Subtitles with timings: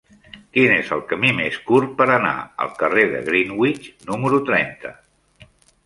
[0.53, 2.33] Quin és el camí més curt per anar
[2.65, 4.99] al carrer de Greenwich número trenta?